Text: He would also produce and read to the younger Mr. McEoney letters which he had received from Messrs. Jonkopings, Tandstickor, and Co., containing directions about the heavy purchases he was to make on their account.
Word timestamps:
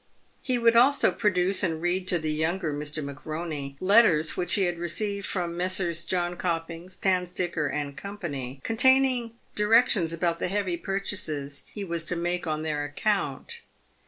He 0.41 0.57
would 0.57 0.75
also 0.75 1.11
produce 1.11 1.61
and 1.61 1.79
read 1.79 2.07
to 2.07 2.17
the 2.17 2.31
younger 2.33 2.73
Mr. 2.73 3.03
McEoney 3.05 3.77
letters 3.79 4.35
which 4.35 4.55
he 4.55 4.63
had 4.63 4.79
received 4.79 5.27
from 5.27 5.55
Messrs. 5.55 6.05
Jonkopings, 6.07 6.97
Tandstickor, 6.99 7.71
and 7.71 7.95
Co., 7.95 8.17
containing 8.63 9.35
directions 9.53 10.11
about 10.11 10.39
the 10.39 10.47
heavy 10.47 10.75
purchases 10.77 11.61
he 11.67 11.83
was 11.83 12.03
to 12.05 12.15
make 12.15 12.47
on 12.47 12.63
their 12.63 12.83
account. 12.83 13.59